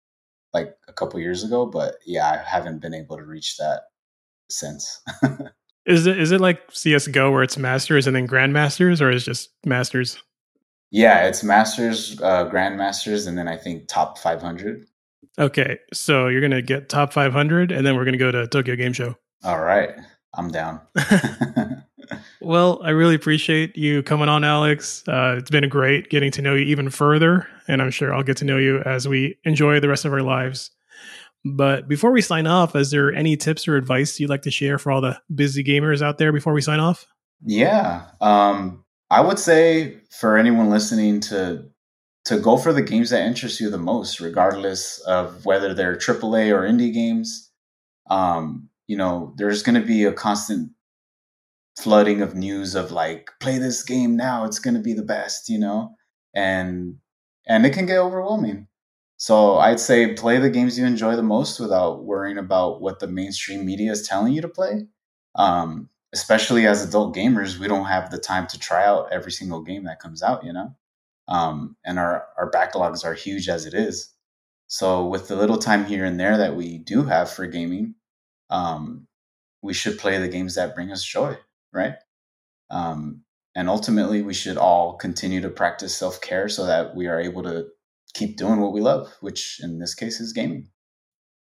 like 0.53 0.77
a 0.89 0.93
couple 0.93 1.21
years 1.21 1.45
ago. 1.45 1.67
But 1.67 1.95
yeah, 2.05 2.31
I 2.31 2.37
haven't 2.37 2.83
been 2.83 2.95
able 2.95 3.17
to 3.17 3.23
reach 3.23 3.57
that 3.59 3.85
since. 4.51 5.03
is 5.87 6.07
it 6.07 6.19
is 6.19 6.33
it 6.33 6.41
like 6.41 6.61
CS:GO 6.71 7.31
where 7.31 7.43
it's 7.43 7.59
masters 7.59 8.07
and 8.07 8.15
then 8.15 8.29
grandmasters, 8.29 9.01
or 9.01 9.11
is 9.11 9.25
just 9.25 9.51
masters? 9.65 10.23
Yeah, 10.91 11.27
it's 11.27 11.45
masters, 11.45 12.21
uh, 12.21 12.51
grandmasters, 12.51 13.29
and 13.29 13.39
then 13.39 13.47
I 13.47 13.57
think 13.57 13.87
top 13.87 14.19
500. 14.19 14.87
Okay, 15.39 15.79
so 15.93 16.27
you're 16.27 16.41
gonna 16.41 16.63
get 16.63 16.89
top 16.89 17.13
500, 17.13 17.71
and 17.71 17.87
then 17.87 17.97
we're 17.97 18.05
gonna 18.05 18.17
go 18.17 18.33
to 18.33 18.47
Tokyo 18.49 18.77
Game 18.77 18.93
Show. 18.93 19.17
All 19.45 19.61
right, 19.61 19.91
I'm 20.35 20.51
down. 20.51 20.81
well, 22.41 22.81
I 22.83 22.91
really 22.91 23.15
appreciate 23.15 23.77
you 23.77 24.03
coming 24.03 24.29
on, 24.29 24.45
Alex. 24.45 25.07
Uh, 25.07 25.37
it's 25.39 25.51
been 25.51 25.69
great 25.69 26.11
getting 26.11 26.31
to 26.33 26.43
know 26.43 26.55
you 26.55 26.65
even 26.67 26.91
further, 26.91 27.47
and 27.69 27.81
I'm 27.81 27.91
sure 27.91 28.15
I'll 28.15 28.23
get 28.23 28.37
to 28.39 28.45
know 28.45 28.59
you 28.59 28.81
as 28.81 29.07
we 29.07 29.39
enjoy 29.45 29.81
the 29.81 29.89
rest 29.89 30.05
of 30.05 30.13
our 30.13 30.23
lives. 30.23 30.71
But 31.45 31.89
before 31.89 32.11
we 32.11 32.21
sign 32.21 32.47
off, 32.47 32.77
is 32.77 32.91
there 32.91 33.13
any 33.13 33.37
tips 33.37 33.67
or 33.67 33.77
advice 33.77 34.21
you'd 34.21 34.31
like 34.31 34.43
to 34.43 34.51
share 34.51 34.79
for 34.79 34.93
all 34.93 35.01
the 35.01 35.21
busy 35.35 35.65
gamers 35.65 36.03
out 36.03 36.19
there 36.19 36.33
before 36.33 36.53
we 36.53 36.61
sign 36.61 36.81
off? 36.81 37.07
Yeah. 37.45 38.07
Um, 38.21 38.85
I 39.11 39.23
would 39.23 39.39
say 39.39 39.97
for 40.11 40.37
anyone 40.37 40.71
listening 40.71 41.21
to 41.21 41.65
to 42.27 42.39
go 42.39 42.57
for 42.57 42.73
the 42.73 42.83
games 42.83 43.11
that 43.11 43.27
interest 43.27 43.61
you 43.61 43.71
the 43.71 43.79
most, 43.79 44.21
regardless 44.21 44.99
of 45.01 45.47
whether 45.47 45.73
they're 45.73 45.97
AAA 45.97 46.55
or 46.55 46.69
indie 46.69 46.93
games. 46.93 47.51
Um, 48.11 48.69
you 48.87 48.97
know, 48.97 49.35
there's 49.37 49.63
going 49.63 49.81
to 49.81 49.87
be 49.87 50.05
a 50.05 50.13
constant 50.13 50.73
flooding 51.79 52.21
of 52.21 52.35
news 52.35 52.75
of 52.75 52.91
like, 52.91 53.31
play 53.41 53.59
this 53.59 53.83
game 53.83 54.17
now, 54.17 54.45
it's 54.45 54.59
going 54.59 54.75
to 54.75 54.81
be 54.81 54.93
the 54.93 55.03
best, 55.03 55.49
you 55.49 55.59
know, 55.59 55.95
and 56.35 56.97
and 57.47 57.65
it 57.65 57.73
can 57.73 57.87
get 57.87 57.99
overwhelming. 57.99 58.69
So 59.21 59.59
I'd 59.59 59.81
say 59.81 60.15
play 60.15 60.39
the 60.39 60.51
games 60.51 60.79
you 60.79 60.87
enjoy 60.87 61.15
the 61.17 61.23
most 61.23 61.61
without 61.61 62.05
worrying 62.05 62.39
about 62.39 62.81
what 62.81 63.01
the 63.01 63.07
mainstream 63.07 63.67
media 63.67 63.93
is 63.93 64.09
telling 64.09 64.33
you 64.33 64.41
to 64.43 64.49
play. 64.49 64.89
Um, 65.37 65.91
especially 66.15 66.67
as 66.67 66.85
adult 66.85 67.15
gamers, 67.15 67.59
we 67.59 67.69
don't 67.69 67.87
have 67.87 68.11
the 68.11 68.19
time 68.19 68.47
to 68.49 68.59
try 68.59 68.85
out 68.87 69.13
every 69.13 69.33
single 69.33 69.63
game 69.63 69.85
that 69.85 70.01
comes 70.01 70.23
out, 70.23 70.45
you 70.45 70.53
know? 70.55 70.75
um, 71.29 71.77
and 71.87 71.99
our 71.99 72.27
our 72.39 72.51
backlogs 72.53 73.05
are 73.05 73.15
huge 73.15 73.49
as 73.49 73.67
it 73.67 73.75
is. 73.75 74.13
So 74.69 75.07
with 75.07 75.29
the 75.29 75.37
little 75.37 75.59
time 75.59 75.87
here 75.87 76.05
and 76.07 76.21
there 76.21 76.39
that 76.39 76.57
we 76.57 76.79
do 76.81 77.05
have 77.05 77.31
for 77.33 77.47
gaming, 77.49 77.97
um, 78.51 79.09
we 79.63 79.75
should 79.75 79.99
play 79.99 80.19
the 80.19 80.29
games 80.29 80.57
that 80.57 80.75
bring 80.77 80.93
us 80.93 81.05
joy, 81.05 81.39
right? 81.75 81.97
Um, 82.71 83.23
and 83.55 83.69
ultimately, 83.69 84.23
we 84.23 84.35
should 84.35 84.57
all 84.57 84.95
continue 84.97 85.41
to 85.43 85.51
practice 85.51 85.97
self 85.97 86.21
care 86.21 86.49
so 86.49 86.67
that 86.67 86.95
we 86.95 87.07
are 87.09 87.21
able 87.21 87.43
to 87.45 87.69
keep 88.15 88.37
doing 88.37 88.61
what 88.61 88.73
we 88.73 88.81
love, 88.81 89.13
which 89.21 89.61
in 89.63 89.79
this 89.79 89.95
case 89.95 90.21
is 90.21 90.33
gaming. 90.33 90.69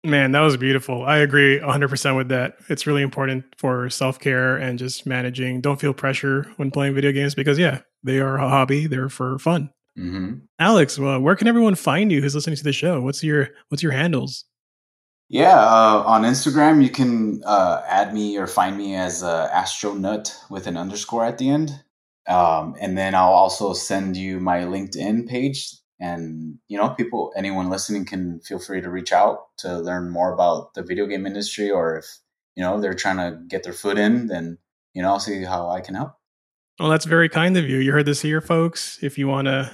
Man, 0.06 0.32
that 0.32 0.40
was 0.40 0.56
beautiful. 0.56 1.04
I 1.04 1.18
agree 1.18 1.60
100% 1.60 2.16
with 2.16 2.30
that. 2.30 2.56
It's 2.70 2.88
really 2.88 3.02
important 3.02 3.44
for 3.58 3.90
self 3.90 4.18
care 4.18 4.56
and 4.56 4.80
just 4.80 5.06
managing. 5.06 5.60
Don't 5.60 5.80
feel 5.80 5.94
pressure 5.94 6.50
when 6.56 6.72
playing 6.72 6.96
video 6.96 7.12
games 7.12 7.36
because, 7.36 7.60
yeah, 7.60 7.82
they 8.04 8.20
are 8.20 8.38
a 8.38 8.48
hobby. 8.48 8.88
They're 8.88 9.10
for 9.10 9.38
fun. 9.40 9.72
Mm-hmm. 9.98 10.36
Alex, 10.60 10.98
well, 10.98 11.20
where 11.20 11.36
can 11.36 11.48
everyone 11.48 11.76
find 11.76 12.12
you 12.12 12.22
who's 12.22 12.34
listening 12.34 12.56
to 12.56 12.64
the 12.64 12.72
show? 12.72 13.02
What's 13.02 13.24
your 13.24 13.50
What's 13.68 13.84
your 13.84 13.92
handles? 13.92 14.46
Yeah, 15.28 15.60
uh, 15.60 16.04
on 16.06 16.24
Instagram 16.24 16.82
you 16.82 16.90
can 16.90 17.42
uh, 17.46 17.84
add 17.88 18.14
me 18.14 18.38
or 18.38 18.48
find 18.48 18.78
me 18.78 18.96
as 18.96 19.22
uh, 19.22 19.50
Astronut 19.54 20.34
with 20.50 20.66
an 20.66 20.78
underscore 20.78 21.26
at 21.26 21.38
the 21.38 21.50
end, 21.50 21.84
um, 22.28 22.76
and 22.80 22.98
then 22.98 23.14
I'll 23.14 23.34
also 23.34 23.74
send 23.74 24.16
you 24.16 24.40
my 24.40 24.62
LinkedIn 24.62 25.28
page 25.28 25.76
and 26.00 26.58
you 26.68 26.78
know 26.78 26.90
people 26.90 27.32
anyone 27.36 27.70
listening 27.70 28.06
can 28.06 28.40
feel 28.40 28.60
free 28.60 28.82
to 28.82 28.90
reach 28.90 29.12
out 29.12 29.48
to 29.58 29.80
learn 29.80 30.10
more 30.10 30.34
about 30.34 30.74
the 30.74 30.84
video 30.84 31.06
game 31.06 31.26
industry 31.26 31.70
or 31.70 31.98
if 31.98 32.06
you 32.56 32.64
know 32.64 32.80
they're 32.80 32.94
trying 32.94 33.18
to 33.18 33.38
get 33.48 33.64
their 33.64 33.74
foot 33.74 33.98
in 33.98 34.28
then 34.28 34.58
you 34.94 35.02
know 35.02 35.10
i'll 35.10 35.20
see 35.20 35.44
how 35.44 35.70
i 35.70 35.82
can 35.82 35.96
help. 35.96 36.14
Well 36.80 36.90
that's 36.90 37.06
very 37.06 37.28
kind 37.28 37.58
of 37.58 37.68
you. 37.68 37.78
You 37.78 37.92
heard 37.92 38.06
this 38.06 38.22
here 38.22 38.40
folks. 38.40 39.00
If 39.02 39.18
you 39.18 39.28
want 39.28 39.48
to 39.48 39.70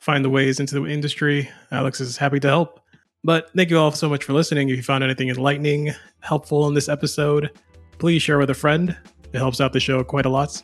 find 0.00 0.24
the 0.24 0.30
ways 0.30 0.58
into 0.58 0.74
the 0.74 0.86
industry 0.86 1.48
alex 1.70 2.00
is 2.00 2.16
happy 2.16 2.40
to 2.40 2.48
help. 2.48 2.80
But 3.22 3.50
thank 3.54 3.70
you 3.70 3.78
all 3.78 3.92
so 3.92 4.08
much 4.08 4.24
for 4.24 4.32
listening. 4.32 4.70
If 4.70 4.76
you 4.76 4.82
found 4.82 5.04
anything 5.04 5.28
enlightening 5.28 5.92
helpful 6.20 6.66
in 6.66 6.74
this 6.74 6.88
episode 6.88 7.50
please 7.98 8.22
share 8.22 8.38
with 8.38 8.50
a 8.50 8.54
friend. 8.54 8.96
It 9.32 9.38
helps 9.38 9.60
out 9.60 9.72
the 9.72 9.78
show 9.78 10.02
quite 10.02 10.26
a 10.26 10.30
lot 10.30 10.60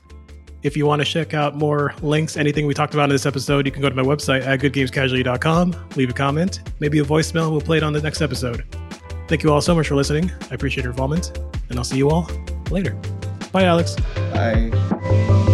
if 0.66 0.76
you 0.76 0.84
want 0.84 1.00
to 1.00 1.06
check 1.06 1.32
out 1.32 1.54
more 1.54 1.94
links, 2.02 2.36
anything 2.36 2.66
we 2.66 2.74
talked 2.74 2.92
about 2.92 3.04
in 3.04 3.10
this 3.10 3.24
episode, 3.24 3.66
you 3.66 3.72
can 3.72 3.80
go 3.80 3.88
to 3.88 3.94
my 3.94 4.02
website 4.02 4.44
at 4.44 4.58
goodgamescasually.com, 4.60 5.76
leave 5.94 6.10
a 6.10 6.12
comment, 6.12 6.60
maybe 6.80 6.98
a 6.98 7.04
voicemail, 7.04 7.52
we'll 7.52 7.60
play 7.60 7.76
it 7.76 7.84
on 7.84 7.92
the 7.92 8.02
next 8.02 8.20
episode. 8.20 8.64
Thank 9.28 9.44
you 9.44 9.52
all 9.52 9.60
so 9.60 9.74
much 9.74 9.86
for 9.86 9.94
listening. 9.94 10.30
I 10.50 10.54
appreciate 10.54 10.82
your 10.82 10.90
involvement, 10.90 11.38
and 11.70 11.78
I'll 11.78 11.84
see 11.84 11.98
you 11.98 12.10
all 12.10 12.28
later. 12.70 12.94
Bye, 13.52 13.64
Alex. 13.64 13.94
Bye. 14.32 15.45